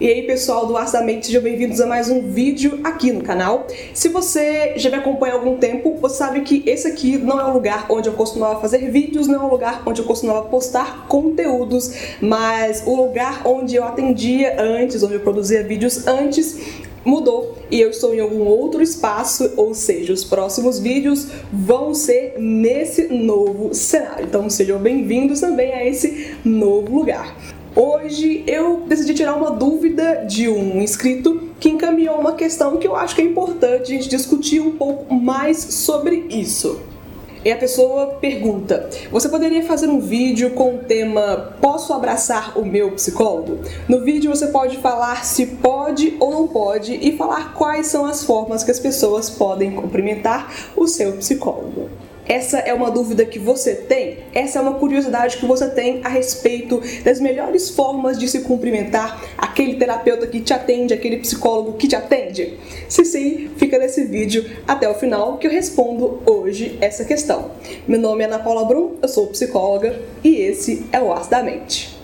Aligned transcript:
E 0.00 0.08
aí, 0.08 0.22
pessoal 0.22 0.64
do 0.64 0.78
Ars 0.78 0.92
da 0.92 1.02
Mente, 1.02 1.26
sejam 1.26 1.42
bem-vindos 1.42 1.78
a 1.78 1.86
mais 1.86 2.08
um 2.08 2.22
vídeo 2.22 2.80
aqui 2.82 3.12
no 3.12 3.22
canal. 3.22 3.66
Se 3.92 4.08
você 4.08 4.72
já 4.76 4.88
me 4.88 4.96
acompanha 4.96 5.34
há 5.34 5.36
algum 5.36 5.58
tempo, 5.58 5.94
você 6.00 6.14
sabe 6.14 6.40
que 6.40 6.62
esse 6.64 6.88
aqui 6.88 7.18
não 7.18 7.38
é 7.38 7.44
o 7.44 7.52
lugar 7.52 7.84
onde 7.90 8.08
eu 8.08 8.14
costumava 8.14 8.58
fazer 8.62 8.90
vídeos, 8.90 9.26
não 9.26 9.42
é 9.42 9.44
o 9.44 9.50
lugar 9.50 9.82
onde 9.84 10.00
eu 10.00 10.06
costumava 10.06 10.48
postar 10.48 11.06
conteúdos, 11.06 11.92
mas 12.18 12.82
o 12.86 12.96
lugar 12.96 13.42
onde 13.46 13.76
eu 13.76 13.84
atendia 13.84 14.58
antes, 14.58 15.02
onde 15.02 15.12
eu 15.12 15.20
produzia 15.20 15.62
vídeos 15.62 16.06
antes, 16.06 16.80
mudou 17.04 17.58
e 17.70 17.78
eu 17.78 17.90
estou 17.90 18.14
em 18.14 18.20
algum 18.20 18.46
outro 18.46 18.82
espaço, 18.82 19.52
ou 19.54 19.74
seja, 19.74 20.14
os 20.14 20.24
próximos 20.24 20.78
vídeos 20.78 21.28
vão 21.52 21.92
ser 21.92 22.36
nesse 22.38 23.08
novo 23.08 23.74
cenário. 23.74 24.24
Então 24.24 24.48
sejam 24.48 24.78
bem-vindos 24.78 25.40
também 25.40 25.74
a 25.74 25.84
esse 25.84 26.36
novo 26.42 26.96
lugar. 26.96 27.36
Hoje 27.82 28.44
eu 28.46 28.82
decidi 28.86 29.14
tirar 29.14 29.34
uma 29.34 29.52
dúvida 29.52 30.26
de 30.26 30.50
um 30.50 30.82
inscrito 30.82 31.48
que 31.58 31.70
encaminhou 31.70 32.16
uma 32.16 32.34
questão 32.34 32.76
que 32.76 32.86
eu 32.86 32.94
acho 32.94 33.14
que 33.14 33.22
é 33.22 33.24
importante 33.24 33.84
a 33.84 33.96
gente 33.96 34.06
discutir 34.06 34.60
um 34.60 34.72
pouco 34.72 35.14
mais 35.14 35.56
sobre 35.56 36.26
isso. 36.28 36.78
E 37.42 37.50
a 37.50 37.56
pessoa 37.56 38.18
pergunta: 38.20 38.90
Você 39.10 39.30
poderia 39.30 39.62
fazer 39.62 39.88
um 39.88 39.98
vídeo 39.98 40.50
com 40.50 40.74
o 40.74 40.78
tema 40.80 41.54
Posso 41.58 41.94
abraçar 41.94 42.58
o 42.58 42.66
meu 42.66 42.92
psicólogo? 42.92 43.60
No 43.88 44.04
vídeo 44.04 44.30
você 44.30 44.48
pode 44.48 44.76
falar 44.76 45.24
se 45.24 45.46
pode 45.46 46.18
ou 46.20 46.32
não 46.32 46.48
pode 46.48 46.92
e 46.92 47.16
falar 47.16 47.54
quais 47.54 47.86
são 47.86 48.04
as 48.04 48.22
formas 48.22 48.62
que 48.62 48.70
as 48.70 48.78
pessoas 48.78 49.30
podem 49.30 49.70
cumprimentar 49.70 50.52
o 50.76 50.86
seu 50.86 51.12
psicólogo. 51.12 51.88
Essa 52.30 52.58
é 52.58 52.72
uma 52.72 52.92
dúvida 52.92 53.24
que 53.24 53.40
você 53.40 53.74
tem? 53.74 54.18
Essa 54.32 54.60
é 54.60 54.62
uma 54.62 54.74
curiosidade 54.74 55.36
que 55.36 55.44
você 55.44 55.68
tem 55.68 56.00
a 56.04 56.08
respeito 56.08 56.80
das 57.02 57.18
melhores 57.18 57.70
formas 57.70 58.16
de 58.16 58.28
se 58.28 58.42
cumprimentar 58.42 59.20
aquele 59.36 59.74
terapeuta 59.74 60.28
que 60.28 60.38
te 60.38 60.54
atende, 60.54 60.94
aquele 60.94 61.16
psicólogo 61.16 61.72
que 61.72 61.88
te 61.88 61.96
atende? 61.96 62.56
Se 62.88 63.04
sim, 63.04 63.50
fica 63.56 63.80
nesse 63.80 64.04
vídeo 64.04 64.48
até 64.64 64.88
o 64.88 64.94
final 64.94 65.38
que 65.38 65.48
eu 65.48 65.50
respondo 65.50 66.22
hoje 66.24 66.78
essa 66.80 67.04
questão. 67.04 67.50
Meu 67.88 67.98
nome 67.98 68.22
é 68.22 68.26
Ana 68.26 68.38
Paula 68.38 68.64
Brum, 68.64 68.94
eu 69.02 69.08
sou 69.08 69.26
psicóloga 69.26 70.00
e 70.22 70.36
esse 70.36 70.86
é 70.92 71.00
o 71.00 71.12
As 71.12 71.26
da 71.26 71.42
Mente. 71.42 71.99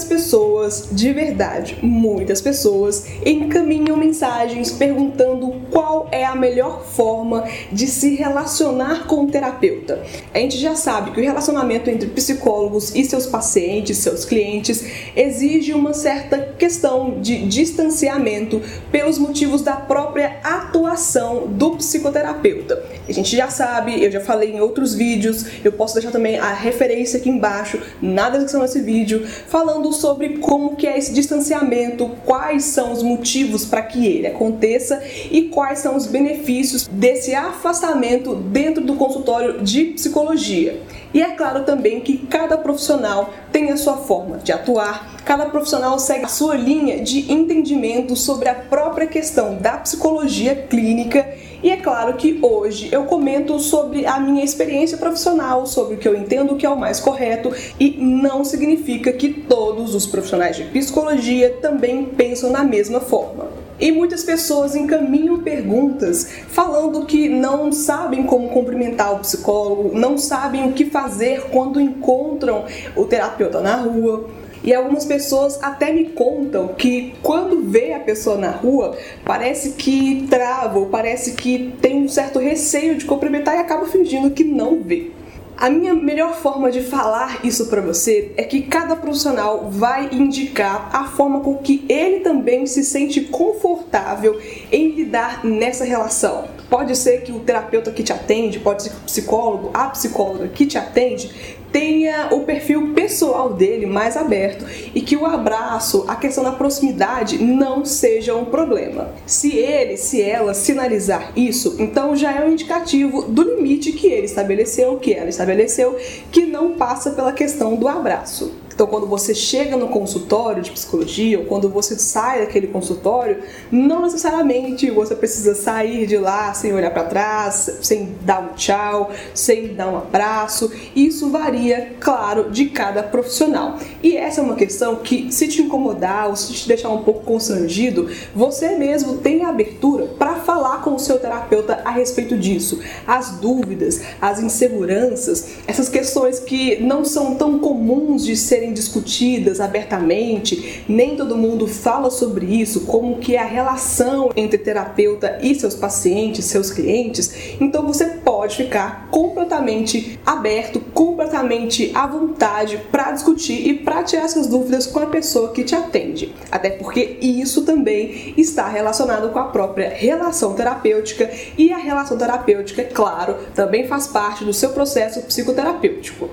Muitas 0.00 0.04
pessoas, 0.04 0.88
de 0.92 1.12
verdade, 1.12 1.78
muitas 1.82 2.40
pessoas 2.40 3.04
encaminham 3.24 3.96
mensagens 3.96 4.72
perguntando 4.72 5.52
qual 5.70 6.08
é 6.10 6.24
a 6.24 6.34
melhor 6.34 6.84
forma 6.84 7.44
de 7.70 7.86
se 7.86 8.14
relacionar 8.14 9.06
com 9.06 9.24
o 9.24 9.30
terapeuta. 9.30 10.02
A 10.32 10.38
gente 10.38 10.56
já 10.56 10.74
sabe 10.74 11.10
que 11.10 11.20
o 11.20 11.24
relacionamento 11.24 11.90
entre 11.90 12.08
psicólogos 12.08 12.94
e 12.94 13.04
seus 13.04 13.26
pacientes, 13.26 13.98
seus 13.98 14.24
clientes, 14.24 14.84
exige 15.14 15.74
uma 15.74 15.92
certa 15.92 16.38
questão 16.38 17.20
de 17.20 17.46
distanciamento 17.46 18.62
pelos 18.90 19.18
motivos 19.18 19.62
da 19.62 19.76
própria 19.76 20.38
atuação 20.42 21.46
do 21.46 21.72
psicoterapeuta. 21.72 22.82
A 23.08 23.12
gente 23.12 23.36
já 23.36 23.48
sabe, 23.48 24.02
eu 24.02 24.10
já 24.10 24.20
falei 24.20 24.52
em 24.52 24.60
outros 24.60 24.94
vídeos, 24.94 25.44
eu 25.64 25.72
posso 25.72 25.94
deixar 25.94 26.10
também 26.10 26.38
a 26.38 26.52
referência 26.52 27.18
aqui 27.18 27.28
embaixo 27.28 27.78
na 28.00 28.30
descrição 28.30 28.62
desse 28.62 28.80
vídeo, 28.80 29.26
falando 29.26 29.89
sobre 29.92 30.38
como 30.38 30.76
que 30.76 30.86
é 30.86 30.98
esse 30.98 31.12
distanciamento, 31.12 32.10
quais 32.24 32.64
são 32.64 32.92
os 32.92 33.02
motivos 33.02 33.64
para 33.64 33.82
que 33.82 34.06
ele 34.06 34.26
aconteça 34.26 35.02
e 35.30 35.42
quais 35.42 35.80
são 35.80 35.96
os 35.96 36.06
benefícios 36.06 36.86
desse 36.86 37.34
afastamento 37.34 38.34
dentro 38.34 38.82
do 38.82 38.94
consultório 38.94 39.62
de 39.62 39.86
psicologia. 39.86 40.80
E 41.12 41.20
é 41.20 41.30
claro 41.32 41.64
também 41.64 42.00
que 42.00 42.18
cada 42.18 42.56
profissional 42.56 43.30
tem 43.50 43.70
a 43.70 43.76
sua 43.76 43.96
forma 43.96 44.38
de 44.38 44.52
atuar, 44.52 45.16
cada 45.24 45.46
profissional 45.46 45.98
segue 45.98 46.24
a 46.24 46.28
sua 46.28 46.54
linha 46.54 47.02
de 47.02 47.32
entendimento 47.32 48.14
sobre 48.14 48.48
a 48.48 48.54
própria 48.54 49.06
questão 49.06 49.56
da 49.56 49.72
psicologia 49.78 50.54
clínica 50.54 51.26
e 51.62 51.70
é 51.70 51.76
claro 51.76 52.14
que 52.14 52.38
hoje 52.40 52.88
eu 52.90 53.04
comento 53.04 53.58
sobre 53.58 54.06
a 54.06 54.18
minha 54.18 54.44
experiência 54.44 54.96
profissional, 54.96 55.66
sobre 55.66 55.94
o 55.94 55.98
que 55.98 56.08
eu 56.08 56.16
entendo 56.16 56.56
que 56.56 56.64
é 56.64 56.70
o 56.70 56.78
mais 56.78 57.00
correto 57.00 57.52
e 57.78 57.96
não 57.98 58.44
significa 58.44 59.12
que 59.12 59.28
todos 59.28 59.94
os 59.94 60.06
profissionais 60.06 60.56
de 60.56 60.64
psicologia 60.64 61.58
também 61.60 62.04
pensam 62.06 62.50
na 62.50 62.64
mesma 62.64 63.00
forma. 63.00 63.48
E 63.80 63.90
muitas 63.90 64.22
pessoas 64.22 64.76
encaminham 64.76 65.40
perguntas 65.40 66.30
falando 66.48 67.06
que 67.06 67.30
não 67.30 67.72
sabem 67.72 68.24
como 68.24 68.50
cumprimentar 68.50 69.14
o 69.14 69.20
psicólogo, 69.20 69.98
não 69.98 70.18
sabem 70.18 70.68
o 70.68 70.72
que 70.72 70.84
fazer 70.84 71.44
quando 71.50 71.80
encontram 71.80 72.66
o 72.94 73.04
terapeuta 73.04 73.60
na 73.60 73.76
rua. 73.76 74.28
E 74.62 74.74
algumas 74.74 75.06
pessoas 75.06 75.58
até 75.62 75.92
me 75.92 76.10
contam 76.10 76.68
que 76.68 77.14
quando 77.22 77.62
vê 77.62 77.94
a 77.94 78.00
pessoa 78.00 78.36
na 78.36 78.50
rua, 78.50 78.96
parece 79.24 79.72
que 79.72 80.26
trava, 80.28 80.78
ou 80.78 80.86
parece 80.86 81.32
que 81.32 81.72
tem 81.80 81.96
um 81.96 82.08
certo 82.08 82.38
receio 82.38 82.96
de 82.96 83.06
cumprimentar 83.06 83.56
e 83.56 83.58
acaba 83.58 83.86
fingindo 83.86 84.30
que 84.30 84.44
não 84.44 84.82
vê. 84.82 85.10
A 85.56 85.68
minha 85.68 85.92
melhor 85.92 86.36
forma 86.36 86.70
de 86.70 86.80
falar 86.80 87.44
isso 87.44 87.66
para 87.66 87.82
você 87.82 88.32
é 88.36 88.42
que 88.44 88.62
cada 88.62 88.96
profissional 88.96 89.68
vai 89.70 90.08
indicar 90.10 90.88
a 90.90 91.04
forma 91.04 91.40
com 91.40 91.58
que 91.58 91.84
ele 91.86 92.20
também 92.20 92.66
se 92.66 92.82
sente 92.82 93.20
confortável 93.22 94.40
em 94.72 94.88
lidar 94.92 95.44
nessa 95.44 95.84
relação. 95.84 96.59
Pode 96.70 96.96
ser 96.96 97.22
que 97.22 97.32
o 97.32 97.40
terapeuta 97.40 97.90
que 97.90 98.04
te 98.04 98.12
atende, 98.12 98.60
pode 98.60 98.84
ser 98.84 98.90
que 98.90 98.96
o 98.96 99.00
psicólogo, 99.00 99.70
a 99.74 99.88
psicóloga 99.88 100.46
que 100.46 100.64
te 100.64 100.78
atende, 100.78 101.58
tenha 101.72 102.28
o 102.30 102.40
perfil 102.40 102.94
pessoal 102.94 103.52
dele 103.52 103.86
mais 103.86 104.16
aberto 104.16 104.64
e 104.94 105.00
que 105.00 105.16
o 105.16 105.26
abraço, 105.26 106.04
a 106.06 106.16
questão 106.16 106.44
da 106.44 106.52
proximidade 106.52 107.42
não 107.42 107.84
seja 107.84 108.34
um 108.34 108.44
problema. 108.44 109.10
Se 109.26 109.56
ele, 109.56 109.96
se 109.96 110.22
ela 110.22 110.54
sinalizar 110.54 111.32
isso, 111.36 111.76
então 111.78 112.14
já 112.14 112.32
é 112.32 112.44
um 112.44 112.52
indicativo 112.52 113.22
do 113.22 113.42
limite 113.42 113.92
que 113.92 114.06
ele 114.06 114.26
estabeleceu, 114.26 114.96
que 114.96 115.12
ela 115.12 115.28
estabeleceu, 115.28 115.96
que 116.30 116.46
não 116.46 116.74
passa 116.74 117.10
pela 117.10 117.32
questão 117.32 117.74
do 117.74 117.88
abraço. 117.88 118.52
Então, 118.72 118.86
quando 118.86 119.06
você 119.06 119.34
chega 119.34 119.76
no 119.76 119.88
consultório 119.88 120.62
de 120.62 120.70
psicologia 120.70 121.38
ou 121.38 121.44
quando 121.44 121.68
você 121.68 121.98
sai 121.98 122.40
daquele 122.40 122.66
consultório, 122.68 123.42
não 123.70 124.02
necessariamente 124.02 124.90
você 124.90 125.14
precisa 125.14 125.54
sair 125.54 126.06
de 126.06 126.16
lá 126.16 126.54
sem 126.54 126.72
olhar 126.72 126.90
para 126.90 127.04
trás, 127.04 127.78
sem 127.82 128.14
dar 128.22 128.40
um 128.40 128.54
tchau, 128.54 129.10
sem 129.34 129.74
dar 129.74 129.88
um 129.88 129.98
abraço. 129.98 130.72
Isso 130.96 131.28
varia, 131.30 131.92
claro, 132.00 132.50
de 132.50 132.66
cada 132.66 133.02
profissional. 133.02 133.78
E 134.02 134.16
essa 134.16 134.40
é 134.40 134.44
uma 134.44 134.56
questão 134.56 134.96
que, 134.96 135.30
se 135.30 135.48
te 135.48 135.60
incomodar 135.62 136.28
ou 136.28 136.36
se 136.36 136.52
te 136.52 136.66
deixar 136.66 136.88
um 136.90 137.02
pouco 137.02 137.24
constrangido, 137.24 138.08
você 138.34 138.76
mesmo 138.76 139.18
tem 139.18 139.44
abertura 139.44 140.06
para 140.06 140.36
falar 140.36 140.82
com 140.82 140.94
o 140.94 140.98
seu 140.98 141.18
terapeuta 141.18 141.82
a 141.84 141.90
respeito 141.90 142.36
disso. 142.38 142.80
As 143.06 143.32
dúvidas, 143.32 144.00
as 144.20 144.40
inseguranças, 144.40 145.48
essas 145.66 145.88
questões 145.88 146.38
que 146.40 146.80
não 146.80 147.04
são 147.04 147.34
tão 147.34 147.58
comuns 147.58 148.24
de 148.24 148.36
serem 148.36 148.69
serem 148.70 148.72
discutidas 148.72 149.60
abertamente, 149.60 150.84
nem 150.88 151.16
todo 151.16 151.36
mundo 151.36 151.66
fala 151.66 152.10
sobre 152.10 152.46
isso, 152.46 152.82
como 152.82 153.18
que 153.18 153.34
é 153.34 153.40
a 153.40 153.44
relação 153.44 154.30
entre 154.36 154.58
terapeuta 154.58 155.38
e 155.42 155.54
seus 155.54 155.74
pacientes, 155.74 156.44
seus 156.44 156.70
clientes, 156.70 157.56
então 157.60 157.86
você 157.86 158.06
pode 158.06 158.56
ficar 158.56 159.08
completamente 159.10 160.18
aberto, 160.24 160.80
completamente 160.94 161.90
à 161.94 162.06
vontade 162.06 162.80
para 162.90 163.12
discutir 163.12 163.66
e 163.66 163.74
para 163.74 164.02
tirar 164.02 164.24
essas 164.24 164.46
dúvidas 164.46 164.86
com 164.86 165.00
a 165.00 165.06
pessoa 165.06 165.52
que 165.52 165.64
te 165.64 165.74
atende. 165.74 166.34
Até 166.50 166.70
porque 166.70 167.18
isso 167.20 167.62
também 167.62 168.34
está 168.36 168.68
relacionado 168.68 169.30
com 169.30 169.38
a 169.38 169.44
própria 169.44 169.88
relação 169.88 170.54
terapêutica 170.54 171.30
e 171.58 171.72
a 171.72 171.76
relação 171.76 172.16
terapêutica, 172.16 172.84
claro, 172.84 173.36
também 173.54 173.86
faz 173.86 174.06
parte 174.06 174.44
do 174.44 174.52
seu 174.52 174.70
processo 174.70 175.22
psicoterapêutico. 175.22 176.30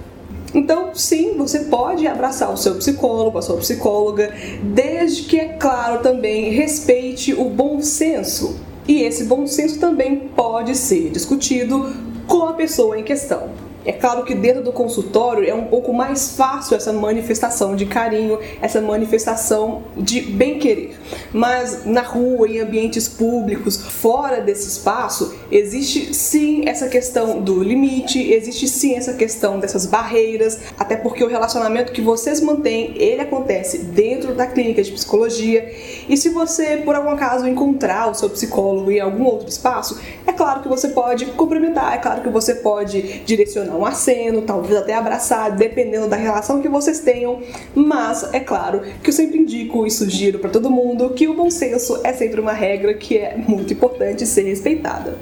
Então, 0.54 0.96
sim, 0.96 1.36
você 1.38 1.60
pode 1.66 2.08
abraçar 2.08 2.52
o 2.52 2.58
seu 2.58 2.76
psicólogo, 2.76 3.38
a 3.38 3.42
sua 3.42 3.58
psicóloga, 3.58 4.34
desde 4.64 5.24
que, 5.24 5.40
é 5.40 5.50
claro, 5.50 6.02
também 6.02 6.52
respeite 6.52 7.34
o 7.34 7.46
bom 7.46 7.82
senso. 7.82 8.56
E 8.88 9.02
esse 9.02 9.26
bom 9.26 9.46
senso 9.46 9.80
também 9.80 10.30
pode 10.36 10.76
ser 10.76 11.10
discutido 11.10 11.94
com 12.26 12.44
a 12.44 12.54
pessoa 12.54 12.98
em 12.98 13.04
questão. 13.04 13.50
É 13.88 13.94
claro 13.94 14.26
que 14.26 14.36
dentro 14.36 14.62
do 14.62 14.74
consultório 14.74 15.50
é 15.50 15.54
um 15.54 15.64
pouco 15.64 15.94
mais 15.94 16.32
fácil 16.36 16.76
essa 16.76 16.92
manifestação 16.92 17.74
de 17.74 17.86
carinho, 17.86 18.38
essa 18.62 18.82
manifestação 18.82 19.84
de 19.96 20.20
bem-querer. 20.20 20.98
Mas 21.32 21.86
na 21.86 22.02
rua, 22.02 22.50
em 22.50 22.60
ambientes 22.60 23.08
públicos, 23.08 23.78
fora 23.78 24.42
desse 24.42 24.68
espaço, 24.68 25.34
existe 25.50 26.14
sim 26.14 26.68
essa 26.68 26.90
questão 26.90 27.40
do 27.40 27.64
limite, 27.64 28.20
existe 28.34 28.68
sim 28.68 28.94
essa 28.94 29.14
questão 29.14 29.58
dessas 29.58 29.86
barreiras, 29.86 30.60
até 30.78 30.98
porque 30.98 31.24
o 31.24 31.28
relacionamento 31.30 31.94
que 31.94 32.02
vocês 32.02 32.42
mantêm, 32.42 32.92
ele 32.98 33.22
acontece 33.22 33.78
dentro 33.78 34.36
da 34.36 34.46
clínica 34.46 34.84
de 34.84 34.92
psicologia. 34.92 35.74
E 36.10 36.18
se 36.18 36.28
você, 36.28 36.76
por 36.76 36.94
algum 36.94 37.12
acaso, 37.12 37.48
encontrar 37.48 38.12
o 38.12 38.14
seu 38.14 38.30
psicólogo 38.30 38.92
em 38.92 39.00
algum 39.00 39.24
outro 39.24 39.48
espaço, 39.48 39.98
é 40.26 40.34
claro 40.34 40.62
que 40.62 40.68
você 40.68 40.90
pode 40.90 41.26
cumprimentar, 41.28 41.94
é 41.94 42.00
claro 42.00 42.22
que 42.22 42.30
você 42.30 42.56
pode 42.56 43.22
direcionar 43.26 43.77
um 43.78 43.86
aceno, 43.86 44.42
talvez 44.42 44.76
até 44.76 44.94
abraçar, 44.94 45.56
dependendo 45.56 46.08
da 46.08 46.16
relação 46.16 46.62
que 46.62 46.68
vocês 46.68 47.00
tenham. 47.00 47.42
Mas 47.76 48.34
é 48.34 48.40
claro 48.40 48.82
que 49.04 49.10
eu 49.10 49.14
sempre 49.14 49.38
indico 49.38 49.86
e 49.86 49.92
sugiro 49.92 50.40
para 50.40 50.50
todo 50.50 50.70
mundo 50.70 51.12
que 51.12 51.28
o 51.28 51.34
bom 51.34 51.50
senso 51.50 52.02
é 52.04 52.14
sempre 52.14 52.42
uma 52.42 52.54
regra 52.54 52.94
que 52.94 53.18
é 53.18 53.38
muito 53.38 53.74
importante 53.74 54.26
ser 54.26 54.44
respeitada. 54.44 55.18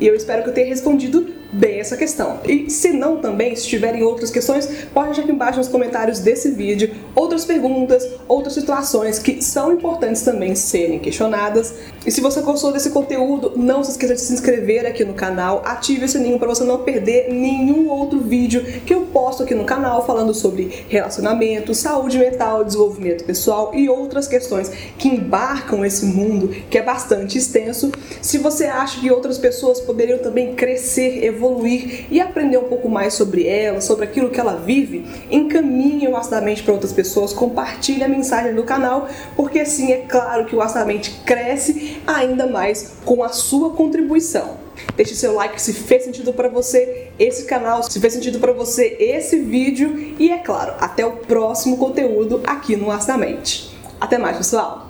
E 0.00 0.06
eu 0.06 0.14
espero 0.14 0.42
que 0.42 0.48
eu 0.48 0.54
tenha 0.54 0.66
respondido 0.66 1.39
bem 1.52 1.80
essa 1.80 1.96
questão. 1.96 2.40
E 2.44 2.70
se 2.70 2.92
não 2.92 3.16
também, 3.16 3.54
se 3.56 3.66
tiverem 3.66 4.02
outras 4.02 4.30
questões, 4.30 4.68
pode 4.92 5.08
deixar 5.08 5.22
aqui 5.22 5.32
embaixo 5.32 5.58
nos 5.58 5.68
comentários 5.68 6.20
desse 6.20 6.50
vídeo 6.50 6.94
outras 7.14 7.44
perguntas, 7.44 8.06
outras 8.28 8.54
situações 8.54 9.18
que 9.18 9.42
são 9.42 9.72
importantes 9.72 10.22
também 10.22 10.54
serem 10.54 10.98
questionadas. 10.98 11.74
E 12.06 12.10
se 12.10 12.20
você 12.20 12.40
gostou 12.40 12.72
desse 12.72 12.90
conteúdo, 12.90 13.52
não 13.56 13.82
se 13.82 13.92
esqueça 13.92 14.14
de 14.14 14.20
se 14.20 14.32
inscrever 14.32 14.86
aqui 14.86 15.04
no 15.04 15.14
canal, 15.14 15.62
ative 15.64 16.04
o 16.04 16.08
sininho 16.08 16.38
para 16.38 16.48
você 16.48 16.64
não 16.64 16.78
perder 16.78 17.32
nenhum 17.32 17.88
outro 17.88 18.20
vídeo 18.20 18.64
que 18.86 18.94
eu 18.94 19.02
posto 19.02 19.42
aqui 19.42 19.54
no 19.54 19.64
canal 19.64 20.06
falando 20.06 20.32
sobre 20.32 20.84
relacionamento, 20.88 21.74
saúde 21.74 22.18
mental, 22.18 22.64
desenvolvimento 22.64 23.24
pessoal 23.24 23.72
e 23.74 23.88
outras 23.88 24.26
questões 24.26 24.70
que 24.98 25.08
embarcam 25.08 25.84
esse 25.84 26.06
mundo 26.06 26.48
que 26.70 26.78
é 26.78 26.82
bastante 26.82 27.36
extenso. 27.36 27.90
Se 28.22 28.38
você 28.38 28.64
acha 28.64 29.00
que 29.00 29.10
outras 29.10 29.38
pessoas 29.38 29.80
poderiam 29.80 30.18
também 30.18 30.54
crescer, 30.54 31.24
evoluir, 31.24 31.39
evoluir 31.40 32.06
e 32.10 32.20
aprender 32.20 32.58
um 32.58 32.64
pouco 32.64 32.88
mais 32.88 33.14
sobre 33.14 33.46
ela, 33.46 33.80
sobre 33.80 34.04
aquilo 34.04 34.28
que 34.28 34.38
ela 34.38 34.56
vive, 34.56 35.06
encaminhe 35.30 36.06
o 36.06 36.20
Acidamente 36.20 36.62
para 36.62 36.74
outras 36.74 36.92
pessoas, 36.92 37.32
compartilhe 37.32 38.04
a 38.04 38.08
mensagem 38.08 38.54
do 38.54 38.62
canal, 38.62 39.08
porque 39.34 39.60
assim 39.60 39.90
é 39.90 39.98
claro 39.98 40.44
que 40.44 40.54
o 40.54 40.60
Acidamente 40.60 41.22
cresce 41.24 42.02
ainda 42.06 42.46
mais 42.46 42.96
com 43.04 43.24
a 43.24 43.30
sua 43.30 43.70
contribuição. 43.70 44.58
Deixe 44.96 45.14
seu 45.14 45.34
like 45.34 45.60
se 45.60 45.72
fez 45.72 46.04
sentido 46.04 46.32
para 46.32 46.48
você 46.48 47.08
esse 47.18 47.44
canal, 47.44 47.82
se 47.82 47.98
fez 47.98 48.12
sentido 48.12 48.38
para 48.38 48.52
você 48.52 48.96
esse 48.98 49.38
vídeo 49.40 50.14
e 50.18 50.30
é 50.30 50.38
claro, 50.38 50.74
até 50.78 51.04
o 51.04 51.12
próximo 51.12 51.78
conteúdo 51.78 52.40
aqui 52.46 52.76
no 52.76 52.90
Acidamente. 52.90 53.74
Até 54.00 54.18
mais, 54.18 54.36
pessoal. 54.36 54.88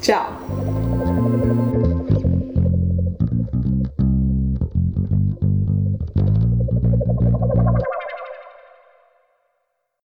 Tchau. 0.00 0.59